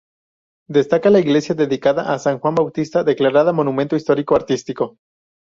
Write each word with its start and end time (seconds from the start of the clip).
Destaca 0.67 1.11
la 1.11 1.19
iglesia 1.19 1.53
dedicada 1.53 2.11
a 2.11 2.17
san 2.17 2.39
Juan 2.39 2.55
Bautista, 2.55 3.03
declarada 3.03 3.53
Monumento 3.53 3.95
Histórico 3.95 4.35
Artístico. 4.35 4.97